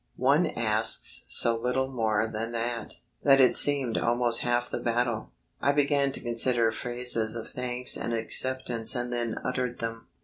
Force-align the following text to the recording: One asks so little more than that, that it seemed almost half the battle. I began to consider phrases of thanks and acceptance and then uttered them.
One 0.17 0.47
asks 0.47 1.25
so 1.27 1.55
little 1.55 1.87
more 1.91 2.25
than 2.25 2.53
that, 2.53 2.95
that 3.21 3.39
it 3.39 3.55
seemed 3.55 3.99
almost 3.99 4.41
half 4.41 4.67
the 4.71 4.79
battle. 4.79 5.29
I 5.61 5.73
began 5.73 6.11
to 6.13 6.19
consider 6.19 6.71
phrases 6.71 7.35
of 7.35 7.49
thanks 7.51 7.97
and 7.97 8.11
acceptance 8.11 8.95
and 8.95 9.13
then 9.13 9.37
uttered 9.45 9.77
them. 9.77 10.07